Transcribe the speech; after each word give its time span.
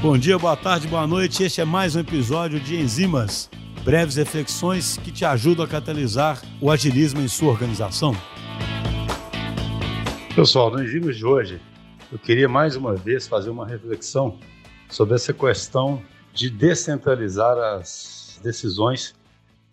Bom 0.00 0.16
dia, 0.16 0.38
boa 0.38 0.56
tarde, 0.56 0.86
boa 0.86 1.06
noite. 1.06 1.42
Este 1.42 1.60
é 1.60 1.64
mais 1.64 1.96
um 1.96 2.00
episódio 2.00 2.60
de 2.60 2.76
Enzimas, 2.76 3.50
breves 3.84 4.16
reflexões 4.16 4.96
que 4.98 5.10
te 5.10 5.24
ajudam 5.24 5.64
a 5.64 5.68
catalisar 5.68 6.40
o 6.60 6.70
agilismo 6.70 7.20
em 7.20 7.26
sua 7.26 7.50
organização. 7.50 8.12
Pessoal, 10.36 10.70
no 10.70 10.82
Enzimas 10.82 11.16
de 11.16 11.26
hoje, 11.26 11.60
eu 12.12 12.18
queria 12.18 12.48
mais 12.48 12.76
uma 12.76 12.94
vez 12.94 13.26
fazer 13.26 13.50
uma 13.50 13.66
reflexão 13.66 14.38
sobre 14.88 15.16
essa 15.16 15.32
questão 15.32 16.02
de 16.32 16.48
descentralizar 16.48 17.58
as 17.58 18.40
decisões 18.42 19.14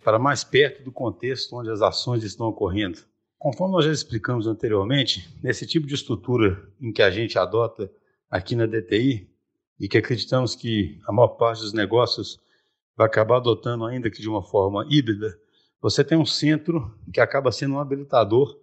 para 0.03 0.17
mais 0.17 0.43
perto 0.43 0.83
do 0.83 0.91
contexto 0.91 1.55
onde 1.55 1.69
as 1.69 1.81
ações 1.81 2.23
estão 2.23 2.47
ocorrendo. 2.47 2.99
Conforme 3.37 3.75
nós 3.75 3.85
já 3.85 3.91
explicamos 3.91 4.47
anteriormente, 4.47 5.29
nesse 5.43 5.67
tipo 5.67 5.85
de 5.85 5.93
estrutura 5.93 6.67
em 6.81 6.91
que 6.91 7.01
a 7.01 7.11
gente 7.11 7.37
adota 7.37 7.91
aqui 8.29 8.55
na 8.55 8.65
DTI, 8.65 9.29
e 9.79 9.87
que 9.87 9.97
acreditamos 9.97 10.55
que 10.55 10.99
a 11.07 11.11
maior 11.11 11.29
parte 11.29 11.61
dos 11.61 11.73
negócios 11.73 12.39
vai 12.95 13.07
acabar 13.07 13.37
adotando 13.37 13.85
ainda 13.85 14.09
que 14.09 14.21
de 14.21 14.29
uma 14.29 14.41
forma 14.41 14.85
híbrida, 14.89 15.37
você 15.81 16.03
tem 16.03 16.17
um 16.17 16.25
centro 16.25 16.97
que 17.13 17.19
acaba 17.19 17.51
sendo 17.51 17.75
um 17.75 17.79
habilitador 17.79 18.57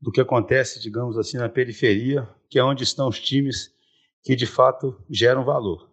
do 0.00 0.12
que 0.12 0.20
acontece, 0.20 0.80
digamos 0.80 1.18
assim, 1.18 1.36
na 1.36 1.48
periferia, 1.48 2.28
que 2.48 2.58
é 2.58 2.62
onde 2.62 2.84
estão 2.84 3.08
os 3.08 3.18
times 3.18 3.74
que 4.22 4.36
de 4.36 4.46
fato 4.46 4.96
geram 5.08 5.44
valor. 5.44 5.88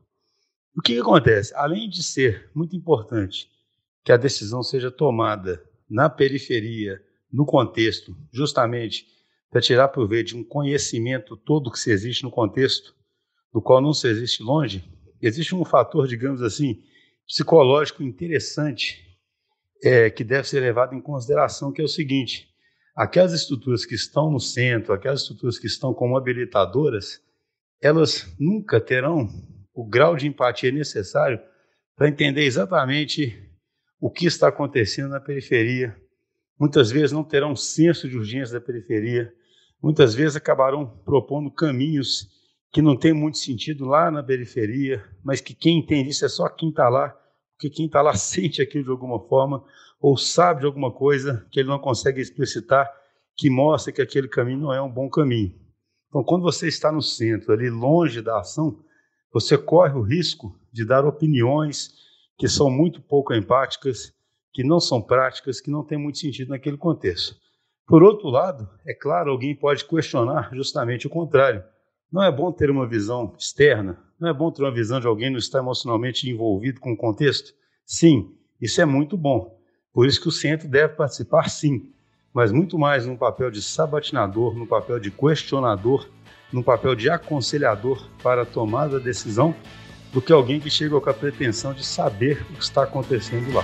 O 0.78 0.82
que, 0.82 0.94
que 0.94 1.00
acontece? 1.00 1.54
Além 1.56 1.90
de 1.90 2.04
ser 2.04 2.52
muito 2.54 2.76
importante 2.76 3.50
que 4.04 4.12
a 4.12 4.18
decisão 4.18 4.62
seja 4.62 4.92
tomada 4.92 5.64
na 5.90 6.10
periferia, 6.10 7.02
no 7.32 7.46
contexto, 7.46 8.16
justamente 8.32 9.08
para 9.50 9.62
tirar 9.62 9.88
proveito 9.88 10.28
de 10.28 10.38
um 10.38 10.44
conhecimento 10.44 11.38
todo 11.38 11.72
que 11.72 11.80
se 11.80 11.92
existe 11.92 12.24
no 12.24 12.32
contexto, 12.32 12.96
do 13.56 13.62
qual 13.62 13.82
não 13.82 13.94
se 13.94 14.10
existe 14.10 14.44
longe, 14.44 14.84
existe 15.22 15.56
um 15.56 15.64
fator, 15.64 16.10
digamos 16.10 16.42
assim, 16.42 16.84
psicológico 17.26 18.04
interessante 18.04 19.18
é, 19.82 20.10
que 20.10 20.26
deve 20.26 20.46
ser 20.46 20.60
levado 20.60 20.94
em 20.94 21.00
consideração, 21.00 21.72
que 21.72 21.82
é 21.82 21.86
o 21.86 21.88
seguinte: 21.88 22.50
aquelas 22.94 23.32
estruturas 23.32 23.86
que 23.86 23.96
estão 23.96 24.30
no 24.30 24.42
centro, 24.42 24.92
aquelas 24.92 25.22
estruturas 25.22 25.58
que 25.58 25.68
estão 25.68 25.94
como 25.94 26.18
habilitadoras, 26.18 27.22
elas 27.82 28.36
nunca 28.38 28.82
terão 28.82 29.30
o 29.74 29.86
grau 29.86 30.18
de 30.18 30.28
empatia 30.28 30.70
necessário 30.70 31.40
para 31.96 32.10
entender 32.10 32.44
exatamente 32.44 33.42
o 34.02 34.12
que 34.12 34.26
está 34.26 34.50
acontecendo 34.50 35.12
na 35.12 35.22
periferia. 35.22 35.96
Muitas 36.60 36.92
vezes 36.92 37.14
não 37.14 37.24
terão 37.24 37.56
senso 37.56 38.10
de 38.10 38.18
urgência 38.18 38.60
da 38.60 38.66
periferia, 38.66 39.34
muitas 39.82 40.14
vezes 40.14 40.36
acabarão 40.36 40.86
propondo 41.06 41.50
caminhos 41.50 42.35
que 42.76 42.82
não 42.82 42.98
tem 42.98 43.14
muito 43.14 43.38
sentido 43.38 43.86
lá 43.86 44.12
na 44.12 44.22
periferia, 44.22 45.02
mas 45.24 45.40
que 45.40 45.56
quem 45.56 45.80
entende 45.80 46.10
isso 46.10 46.26
é 46.26 46.28
só 46.28 46.50
quem 46.50 46.68
está 46.68 46.90
lá, 46.90 47.18
porque 47.54 47.70
quem 47.70 47.86
está 47.86 48.02
lá 48.02 48.14
sente 48.20 48.62
aquilo 48.62 48.84
de 48.84 48.90
alguma 48.90 49.18
forma, 49.30 49.64
ou 49.98 50.18
sabe 50.18 50.60
de 50.60 50.66
alguma 50.66 50.92
coisa 50.92 51.48
que 51.50 51.62
ele 51.62 51.70
não 51.70 51.80
consegue 51.80 52.20
explicitar, 52.20 52.92
que 53.34 53.50
mostra 53.50 53.94
que 53.94 54.02
aquele 54.02 54.28
caminho 54.28 54.60
não 54.60 54.74
é 54.74 54.82
um 54.82 54.92
bom 54.92 55.10
caminho. 55.10 55.58
Então, 56.10 56.22
quando 56.22 56.42
você 56.42 56.68
está 56.68 56.92
no 56.92 57.02
centro, 57.02 57.54
ali 57.54 57.70
longe 57.70 58.22
da 58.22 58.42
ação, 58.42 58.84
você 59.32 59.58
corre 59.58 59.94
o 59.94 60.02
risco 60.02 60.60
de 60.70 60.84
dar 60.84 61.06
opiniões 61.06 61.94
que 62.38 62.50
são 62.50 62.70
muito 62.70 63.02
pouco 63.02 63.34
empáticas, 63.34 64.12
que 64.52 64.66
não 64.66 64.82
são 64.82 65.02
práticas, 65.02 65.62
que 65.62 65.72
não 65.72 65.82
têm 65.82 65.98
muito 65.98 66.18
sentido 66.18 66.50
naquele 66.50 66.76
contexto. 66.76 67.38
Por 67.88 68.04
outro 68.04 68.28
lado, 68.28 68.70
é 68.86 68.94
claro, 68.94 69.32
alguém 69.32 69.56
pode 69.56 69.86
questionar 69.86 70.54
justamente 70.54 71.08
o 71.08 71.10
contrário 71.10 71.64
não 72.12 72.24
é 72.24 72.32
bom 72.32 72.52
ter 72.52 72.70
uma 72.70 72.88
visão 72.88 73.34
externa? 73.38 74.00
Não 74.20 74.30
é 74.30 74.34
bom 74.34 74.52
ter 74.52 74.62
uma 74.62 74.72
visão 74.72 75.00
de 75.00 75.08
alguém 75.08 75.28
que 75.28 75.34
não 75.34 75.40
está 75.40 75.60
emocionalmente 75.60 76.30
envolvido 76.30 76.80
com 76.80 76.94
o 76.94 76.98
contexto? 76.98 77.54
Sim, 77.86 78.34
isso 78.62 78.82
é 78.82 78.86
muito 78.86 79.18
bom. 79.18 79.58
Por 79.94 80.06
isso 80.06 80.22
que 80.22 80.28
o 80.28 80.32
centro 80.32 80.68
deve 80.68 80.94
participar, 80.94 81.50
sim, 81.50 81.90
mas 82.34 82.52
muito 82.52 82.78
mais 82.78 83.06
no 83.06 83.18
papel 83.18 83.50
de 83.50 83.62
sabatinador, 83.62 84.56
no 84.56 84.68
papel 84.68 85.00
de 85.00 85.10
questionador, 85.10 86.10
no 86.52 86.64
papel 86.64 86.96
de 86.96 87.10
aconselhador 87.10 88.10
para 88.22 88.44
a 88.44 88.46
tomada 88.46 89.00
da 89.00 89.06
decisão, 89.06 89.56
do 90.12 90.22
que 90.22 90.32
alguém 90.32 90.60
que 90.60 90.70
chega 90.70 91.00
com 91.00 91.10
a 91.10 91.14
pretensão 91.14 91.74
de 91.74 91.86
saber 91.86 92.42
o 92.50 92.56
que 92.56 92.64
está 92.64 92.84
acontecendo 92.84 93.54
lá. 93.54 93.64